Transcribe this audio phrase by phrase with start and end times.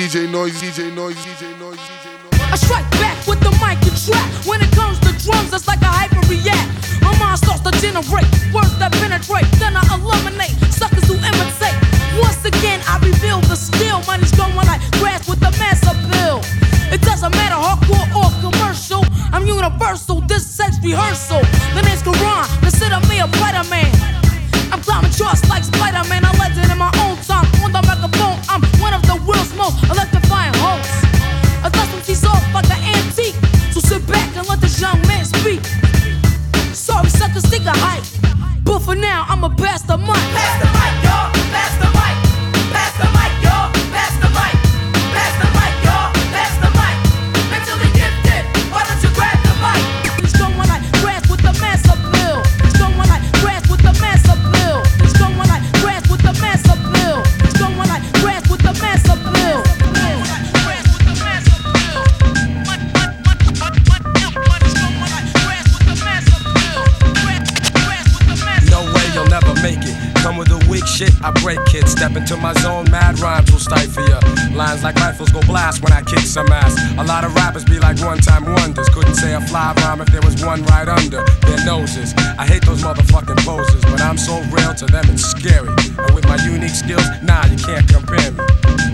[0.00, 2.40] DJ Noise, DJ Noise, DJ Noise, DJ Noise.
[2.40, 4.24] I strike back with the mic and trap.
[4.48, 6.72] When it comes to drums, it's like a hyper react.
[7.04, 9.44] My mind starts to generate words that penetrate.
[9.60, 11.76] Then I eliminate suckers who imitate.
[12.16, 14.00] Once again, I reveal the skill.
[14.08, 16.40] Money's going like grass with the mass appeal.
[16.88, 19.04] It doesn't matter hardcore or commercial.
[19.36, 20.24] I'm universal.
[20.24, 21.44] This sex rehearsal.
[35.40, 35.64] Speak.
[36.74, 38.04] Sorry, suckers think I hype.
[38.64, 40.08] But for now, I'ma pass the mic.
[40.08, 41.32] Pass the mic, y'all.
[41.52, 41.99] Pass the mic.
[70.90, 71.86] Shit, I break it.
[71.88, 74.20] Step into my zone, mad rhymes will stifle ya.
[74.52, 76.74] Lines like rifles go blast when I kick some ass.
[76.98, 78.88] A lot of rappers be like one time wonders.
[78.88, 82.14] Couldn't say a fly rhyme if there was one right under their noses.
[82.38, 85.70] I hate those motherfucking poses, but I'm so real to them it's scary.
[85.98, 88.44] And with my unique skills, nah, you can't compare me.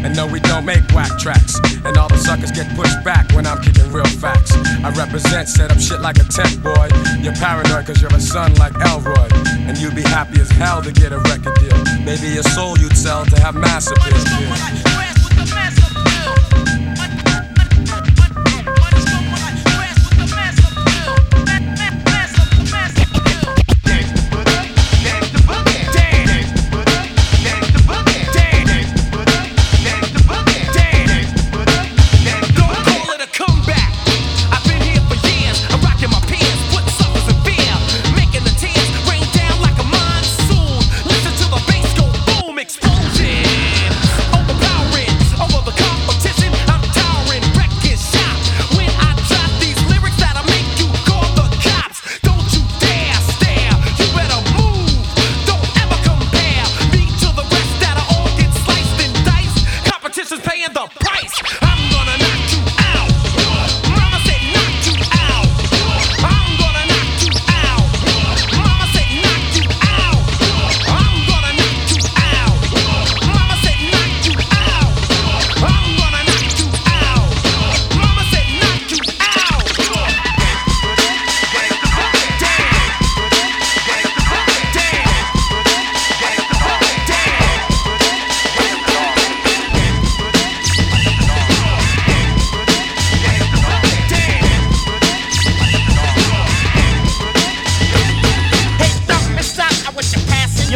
[0.05, 1.58] And no, we don't make whack tracks.
[1.84, 4.53] And all the suckers get pushed back when I'm kicking real facts.
[4.84, 6.88] I represent, set up shit like a tech boy.
[7.20, 9.28] You're paranoid cause you're a son like Elroy.
[9.66, 11.85] And you'd be happy as hell to get a record deal.
[12.04, 15.85] Maybe your soul you'd sell to have mass appeal.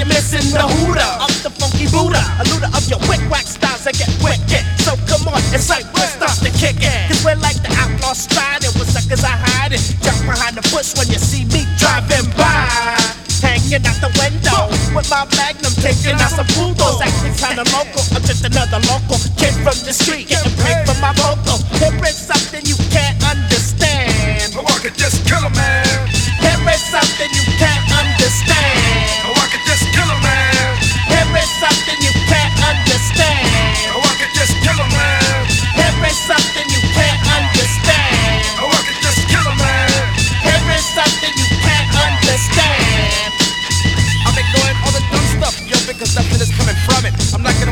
[0.00, 2.24] You're missing the hooter of the funky Buddha.
[2.40, 4.64] A looter of your quick whack styles that get wicked.
[4.80, 7.12] So come on, it's like we're start to kick it.
[7.12, 8.64] Cause we're like the outlaw stride.
[8.64, 9.84] And with suckers I hide it.
[10.00, 12.96] Jump behind the bush when you see me driving by.
[13.44, 17.04] Hanging out the window with my magnum, taking out some poodles.
[17.04, 18.00] Acting kinda local.
[18.16, 21.60] I'm just another local kid from the street, getting paid for my vocal.
[21.76, 21.92] Here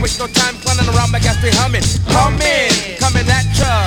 [0.08, 1.84] waste no time clowning around my gas straight humming.
[2.08, 3.84] Humming, coming at ya.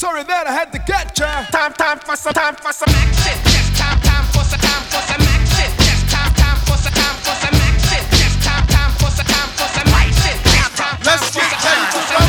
[0.00, 1.44] Sorry that I had to get ya.
[1.52, 3.36] Time, time for some, time for some action.
[3.44, 5.68] Yes, time, time for some, time for some action.
[5.84, 8.02] Yes, time, time for some, time for some action.
[8.16, 10.36] Yes, time, time for some, time for some action.
[10.56, 12.24] Yes, time, time Let's get some, ready to for.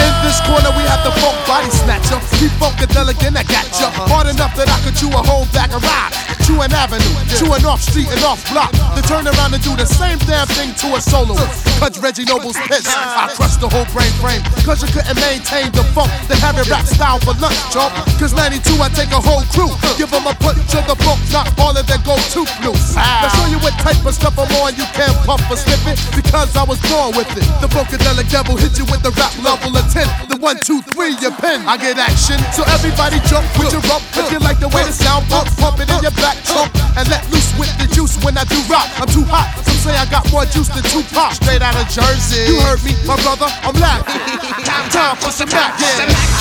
[0.00, 2.18] In this corner, we have the funk body snatcher.
[2.40, 3.92] Keep funkadelic and I got ya.
[3.92, 4.08] Uh-huh.
[4.08, 6.15] Hard enough that I could chew a whole bag of rock.
[6.56, 8.72] Chew an avenue, to an off street and off block.
[8.72, 11.68] To turn around and do the same damn thing to a soloist.
[11.76, 12.88] Cause Reggie Noble's pissed.
[12.88, 14.40] I crushed the whole brain frame.
[14.64, 16.08] Cause you couldn't maintain the funk.
[16.32, 17.92] The heavy rap style for lunch, chump.
[18.16, 19.68] Cause 92, I take a whole crew.
[20.00, 22.96] Give them a punch to the book, not all of their go to blues.
[22.96, 24.72] Now show you what type of stuff I'm on.
[24.80, 27.44] You can't puff or slip it because I was born with it.
[27.60, 30.08] The Funkadelic devil hit you with the rap level of 10.
[30.32, 31.68] The one, two, three, your pen.
[31.68, 32.40] I get action.
[32.56, 34.08] So everybody jump with your rump.
[34.16, 36.70] If you like the way the sound bumps, pump it in your back trunk.
[36.96, 38.88] And let loose with the juice when I do rock.
[39.00, 39.52] I'm too hot.
[39.64, 41.32] Some say I got more juice than Tupac.
[41.34, 42.50] Straight out of Jersey.
[42.50, 43.48] You heard me, my brother.
[43.64, 44.20] I'm laughing.
[44.64, 45.78] time, time time for some Mac.
[45.80, 46.36] Yeah.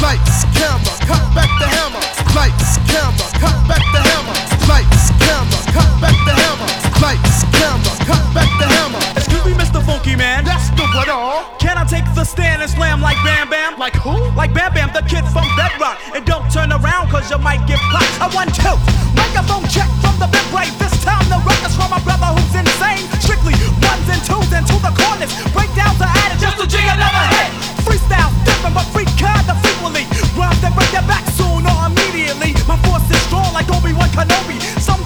[0.00, 2.00] Lights, camera, cut back the hammer.
[2.34, 4.36] Lights, camera, cut back the hammer.
[4.70, 6.70] Lights, camera, cut back the hammer.
[7.02, 9.02] Lights, camera, cut back the hammer.
[9.16, 9.84] Excuse me, Mr.
[9.84, 10.44] Funky Man.
[10.44, 11.44] That's the what all.
[11.58, 13.78] Can I take the stand and slam like Bam Bam?
[13.78, 14.16] Like who?
[14.34, 15.98] Like Bam Bam, the kid from Bedrock.
[16.14, 18.10] And don't turn around, cause you might get popped.
[18.20, 18.76] I want two.
[19.14, 20.70] Microphone check from the big right.
[20.78, 23.06] This time the records from my brother who's insane.
[23.22, 25.30] Strictly ones and twos and to the corners.
[25.54, 27.50] Break down add it just to jig another hit.
[27.86, 30.04] Freestyle, different but free kind of frequently.
[30.34, 32.56] Rhymes that break their back soon or immediately.
[32.66, 34.58] My force is strong like Obi-Wan Kenobi.
[34.80, 34.99] Some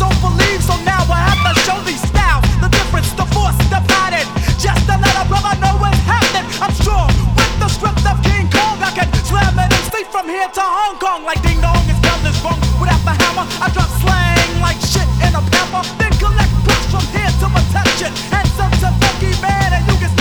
[10.35, 11.23] here to Hong Kong.
[11.25, 11.79] Like ding dong,
[12.43, 12.59] wrong.
[12.83, 15.43] Without the hammer, I drop slang like shit in a.
[15.99, 16.51] Then collect
[16.91, 17.47] from here to.
[18.35, 18.89] Handsome to
[19.41, 20.15] man, and you get.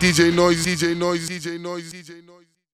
[0.00, 2.39] DJ Noise, DJ Noise, DJ Noise, DJ Noise.